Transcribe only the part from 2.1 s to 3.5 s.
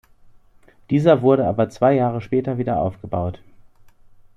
später wieder aufgebaut.